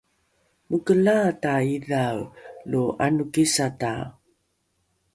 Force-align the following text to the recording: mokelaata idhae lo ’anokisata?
mokelaata 0.69 1.51
idhae 1.75 2.19
lo 2.71 2.83
’anokisata? 3.05 3.91